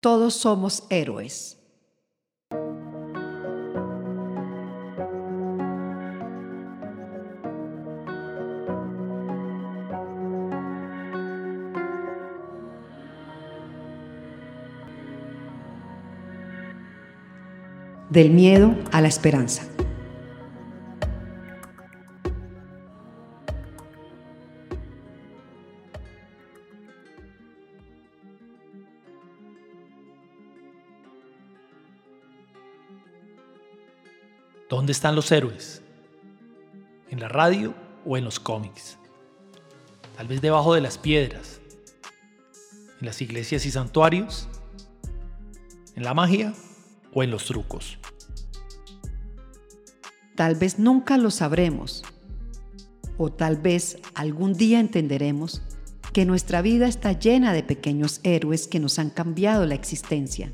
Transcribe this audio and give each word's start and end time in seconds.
Todos 0.00 0.34
somos 0.34 0.84
héroes. 0.90 1.56
Del 18.08 18.30
miedo 18.30 18.76
a 18.92 19.00
la 19.00 19.08
esperanza. 19.08 19.66
¿Dónde 34.68 34.92
están 34.92 35.16
los 35.16 35.32
héroes? 35.32 35.80
¿En 37.08 37.20
la 37.20 37.28
radio 37.28 37.74
o 38.04 38.18
en 38.18 38.24
los 38.24 38.38
cómics? 38.38 38.98
Tal 40.14 40.28
vez 40.28 40.42
debajo 40.42 40.74
de 40.74 40.82
las 40.82 40.98
piedras. 40.98 41.60
¿En 43.00 43.06
las 43.06 43.22
iglesias 43.22 43.64
y 43.64 43.70
santuarios? 43.70 44.46
¿En 45.94 46.02
la 46.02 46.12
magia 46.12 46.52
o 47.14 47.22
en 47.22 47.30
los 47.30 47.46
trucos? 47.46 47.98
Tal 50.36 50.54
vez 50.54 50.78
nunca 50.78 51.16
lo 51.16 51.30
sabremos. 51.30 52.04
O 53.16 53.32
tal 53.32 53.56
vez 53.56 53.98
algún 54.14 54.52
día 54.52 54.80
entenderemos 54.80 55.62
que 56.12 56.26
nuestra 56.26 56.60
vida 56.60 56.88
está 56.88 57.12
llena 57.12 57.54
de 57.54 57.62
pequeños 57.62 58.20
héroes 58.22 58.68
que 58.68 58.80
nos 58.80 58.98
han 58.98 59.08
cambiado 59.08 59.64
la 59.64 59.74
existencia 59.74 60.52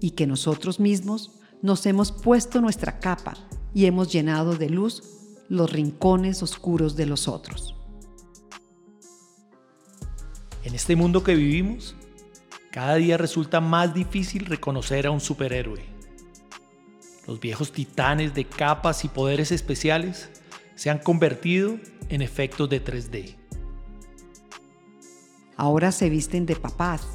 y 0.00 0.10
que 0.10 0.26
nosotros 0.26 0.80
mismos 0.80 1.35
nos 1.62 1.86
hemos 1.86 2.12
puesto 2.12 2.60
nuestra 2.60 2.98
capa 2.98 3.34
y 3.74 3.86
hemos 3.86 4.12
llenado 4.12 4.56
de 4.56 4.70
luz 4.70 5.02
los 5.48 5.72
rincones 5.72 6.42
oscuros 6.42 6.96
de 6.96 7.06
los 7.06 7.28
otros. 7.28 7.74
En 10.64 10.74
este 10.74 10.96
mundo 10.96 11.22
que 11.22 11.34
vivimos, 11.34 11.94
cada 12.72 12.96
día 12.96 13.16
resulta 13.16 13.60
más 13.60 13.94
difícil 13.94 14.46
reconocer 14.46 15.06
a 15.06 15.10
un 15.10 15.20
superhéroe. 15.20 15.84
Los 17.26 17.40
viejos 17.40 17.72
titanes 17.72 18.34
de 18.34 18.44
capas 18.44 19.04
y 19.04 19.08
poderes 19.08 19.52
especiales 19.52 20.30
se 20.74 20.90
han 20.90 20.98
convertido 20.98 21.78
en 22.08 22.22
efectos 22.22 22.68
de 22.68 22.84
3D. 22.84 23.36
Ahora 25.56 25.90
se 25.90 26.10
visten 26.10 26.46
de 26.46 26.56
papás 26.56 27.06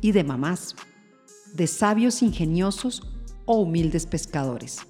y 0.00 0.12
de 0.12 0.24
mamás, 0.24 0.76
de 1.52 1.66
sabios 1.66 2.22
ingeniosos 2.22 3.11
o 3.44 3.60
humildes 3.60 4.06
pescadores, 4.06 4.80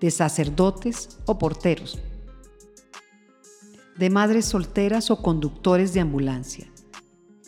de 0.00 0.10
sacerdotes 0.10 1.18
o 1.26 1.38
porteros, 1.38 1.98
de 3.96 4.10
madres 4.10 4.46
solteras 4.46 5.10
o 5.10 5.20
conductores 5.20 5.92
de 5.92 6.00
ambulancia, 6.00 6.70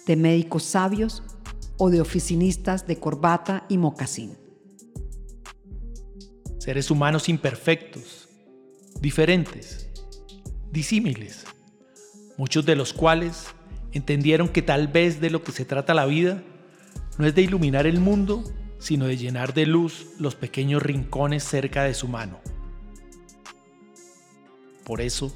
de 0.06 0.16
médicos 0.16 0.64
sabios 0.64 1.22
o 1.76 1.90
de 1.90 2.00
oficinistas 2.00 2.86
de 2.86 2.98
corbata 2.98 3.64
y 3.68 3.78
mocasín. 3.78 4.36
Seres 6.58 6.90
humanos 6.90 7.28
imperfectos, 7.28 8.28
diferentes, 9.00 9.88
disímiles, 10.70 11.44
muchos 12.36 12.66
de 12.66 12.76
los 12.76 12.92
cuales 12.92 13.46
entendieron 13.92 14.48
que 14.48 14.62
tal 14.62 14.88
vez 14.88 15.20
de 15.20 15.30
lo 15.30 15.42
que 15.42 15.52
se 15.52 15.64
trata 15.64 15.94
la 15.94 16.06
vida 16.06 16.42
no 17.18 17.26
es 17.26 17.34
de 17.34 17.42
iluminar 17.42 17.86
el 17.86 18.00
mundo, 18.00 18.44
sino 18.80 19.06
de 19.06 19.16
llenar 19.18 19.54
de 19.54 19.66
luz 19.66 20.06
los 20.18 20.34
pequeños 20.34 20.82
rincones 20.82 21.44
cerca 21.44 21.84
de 21.84 21.94
su 21.94 22.08
mano. 22.08 22.40
Por 24.84 25.02
eso, 25.02 25.32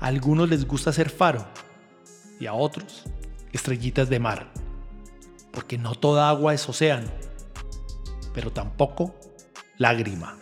a 0.00 0.08
algunos 0.08 0.50
les 0.50 0.66
gusta 0.66 0.92
ser 0.92 1.08
faro 1.08 1.46
y 2.38 2.46
a 2.46 2.52
otros 2.52 3.04
estrellitas 3.52 4.10
de 4.10 4.18
mar, 4.18 4.52
porque 5.52 5.78
no 5.78 5.94
toda 5.94 6.28
agua 6.28 6.52
es 6.52 6.68
océano, 6.68 7.08
pero 8.34 8.52
tampoco 8.52 9.14
lágrima. 9.78 10.36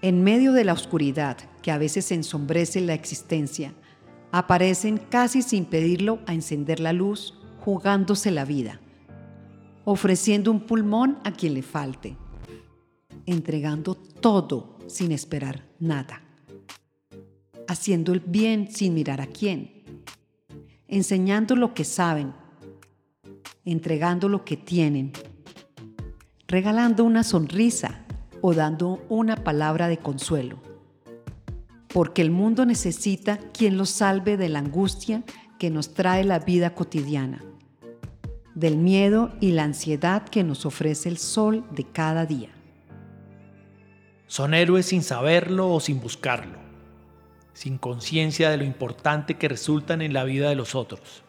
En 0.00 0.24
medio 0.24 0.52
de 0.52 0.64
la 0.64 0.72
oscuridad 0.72 1.36
que 1.62 1.70
a 1.70 1.78
veces 1.78 2.10
ensombrece 2.12 2.80
la 2.80 2.94
existencia, 2.94 3.74
aparecen 4.32 4.98
casi 4.98 5.42
sin 5.42 5.66
pedirlo 5.66 6.20
a 6.26 6.34
encender 6.34 6.80
la 6.80 6.92
luz, 6.92 7.38
jugándose 7.60 8.30
la 8.30 8.44
vida 8.44 8.80
ofreciendo 9.84 10.50
un 10.50 10.60
pulmón 10.60 11.18
a 11.24 11.32
quien 11.32 11.54
le 11.54 11.62
falte, 11.62 12.16
entregando 13.26 13.94
todo 13.94 14.78
sin 14.86 15.12
esperar 15.12 15.66
nada, 15.78 16.22
haciendo 17.68 18.12
el 18.12 18.20
bien 18.20 18.70
sin 18.70 18.94
mirar 18.94 19.20
a 19.20 19.26
quién, 19.26 19.84
enseñando 20.88 21.56
lo 21.56 21.74
que 21.74 21.84
saben, 21.84 22.32
entregando 23.64 24.28
lo 24.28 24.44
que 24.44 24.56
tienen, 24.56 25.12
regalando 26.46 27.04
una 27.04 27.24
sonrisa 27.24 28.04
o 28.40 28.54
dando 28.54 29.04
una 29.08 29.36
palabra 29.36 29.88
de 29.88 29.98
consuelo. 29.98 30.58
Porque 31.88 32.22
el 32.22 32.30
mundo 32.30 32.66
necesita 32.66 33.38
quien 33.38 33.76
lo 33.76 33.86
salve 33.86 34.36
de 34.36 34.48
la 34.48 34.58
angustia 34.58 35.22
que 35.58 35.70
nos 35.70 35.94
trae 35.94 36.24
la 36.24 36.40
vida 36.40 36.74
cotidiana 36.74 37.42
del 38.54 38.76
miedo 38.76 39.32
y 39.40 39.50
la 39.50 39.64
ansiedad 39.64 40.28
que 40.28 40.44
nos 40.44 40.64
ofrece 40.64 41.08
el 41.08 41.18
sol 41.18 41.64
de 41.72 41.84
cada 41.84 42.24
día. 42.24 42.50
Son 44.26 44.54
héroes 44.54 44.86
sin 44.86 45.02
saberlo 45.02 45.70
o 45.70 45.80
sin 45.80 46.00
buscarlo, 46.00 46.58
sin 47.52 47.78
conciencia 47.78 48.50
de 48.50 48.56
lo 48.56 48.64
importante 48.64 49.36
que 49.36 49.48
resultan 49.48 50.02
en 50.02 50.12
la 50.12 50.24
vida 50.24 50.48
de 50.48 50.54
los 50.54 50.74
otros. 50.74 51.22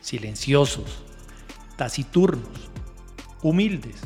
Silenciosos, 0.00 1.04
taciturnos, 1.76 2.70
humildes, 3.42 4.00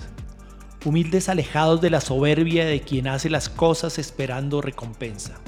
humildes 0.84 1.28
alejados 1.28 1.80
de 1.80 1.90
la 1.90 2.00
soberbia 2.00 2.64
de 2.64 2.80
quien 2.80 3.06
hace 3.06 3.30
las 3.30 3.48
cosas 3.48 3.98
esperando 3.98 4.60
recompensa. 4.60 5.40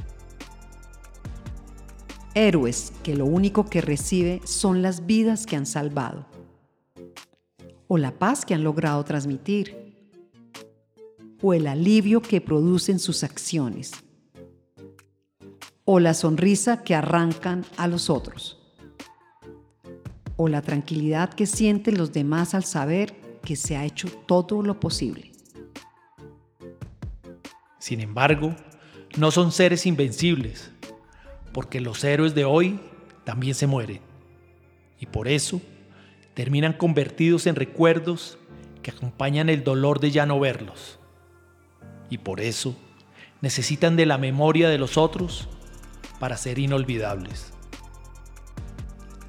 Héroes 2.35 2.93
que 3.03 3.15
lo 3.15 3.27
único 3.27 3.67
que 3.67 3.81
recibe 3.81 4.41
son 4.45 4.81
las 4.81 5.07
vidas 5.07 5.45
que 5.45 5.57
han 5.57 5.67
salvado 5.67 6.32
o 7.93 7.99
la 7.99 8.13
paz 8.13 8.47
que 8.47 8.55
han 8.55 8.65
logrado 8.65 9.05
transmitir, 9.05 9.95
o 11.43 11.53
el 11.53 11.67
alivio 11.67 12.23
que 12.23 12.41
producen 12.41 12.99
sus 12.99 13.23
acciones, 13.23 13.93
o 15.85 16.01
la 16.01 16.15
sonrisa 16.15 16.85
que 16.85 16.95
arrancan 16.95 17.67
a 17.77 17.89
los 17.89 18.09
otros, 18.09 18.59
o 20.39 20.49
la 20.49 20.63
tranquilidad 20.63 21.35
que 21.35 21.45
sienten 21.45 21.99
los 21.99 22.15
demás 22.15 22.55
al 22.55 22.65
saber 22.65 23.15
que 23.43 23.57
se 23.57 23.77
ha 23.77 23.85
hecho 23.85 24.09
todo 24.27 24.63
lo 24.63 24.81
posible. 24.81 25.31
Sin 27.79 28.01
embargo, 28.01 28.57
no 29.19 29.31
son 29.31 29.53
seres 29.53 29.85
invencibles, 29.85 30.71
porque 31.53 31.83
los 31.83 32.03
héroes 32.05 32.35
de 32.35 32.47
hoy 32.47 32.81
también 33.25 33.55
se 33.55 33.67
mueren. 33.67 34.01
Y 34.99 35.05
por 35.05 35.29
eso 35.29 35.61
terminan 36.35 36.73
convertidos 36.73 37.47
en 37.47 37.57
recuerdos 37.57 38.39
que 38.83 38.91
acompañan 38.91 39.49
el 39.49 39.65
dolor 39.65 40.01
de 40.01 40.11
ya 40.11 40.27
no 40.27 40.41
verlos. 40.41 40.99
Y 42.11 42.19
por 42.19 42.41
eso 42.41 42.77
necesitan 43.41 43.97
de 43.97 44.07
la 44.07 44.19
memoria 44.19 44.69
de 44.69 44.79
los 44.79 44.97
otros 44.97 45.49
para 46.19 46.37
ser 46.37 46.59
inolvidables. 46.59 47.53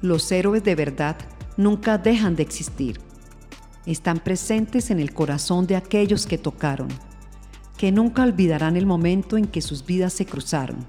Los 0.00 0.30
héroes 0.30 0.62
de 0.64 0.74
verdad 0.74 1.16
nunca 1.56 1.98
dejan 1.98 2.36
de 2.36 2.42
existir. 2.42 3.00
Están 3.86 4.18
presentes 4.20 4.90
en 4.90 5.00
el 5.00 5.12
corazón 5.12 5.66
de 5.66 5.76
aquellos 5.76 6.26
que 6.26 6.38
tocaron, 6.38 6.88
que 7.76 7.92
nunca 7.92 8.22
olvidarán 8.22 8.76
el 8.76 8.86
momento 8.86 9.36
en 9.36 9.46
que 9.46 9.60
sus 9.60 9.84
vidas 9.84 10.12
se 10.12 10.26
cruzaron, 10.26 10.86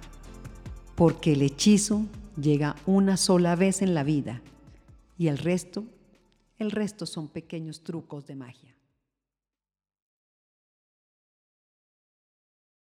porque 0.95 1.33
el 1.33 1.41
hechizo 1.41 2.05
llega 2.39 2.75
una 2.85 3.17
sola 3.17 3.55
vez 3.55 3.81
en 3.81 3.93
la 3.93 4.03
vida 4.03 4.41
y 5.17 5.27
el 5.27 5.37
resto 5.37 5.85
el 6.57 6.71
resto 6.71 7.05
son 7.05 7.27
pequeños 7.27 7.83
trucos 7.83 8.25
de 8.25 8.35
magia. 8.35 8.75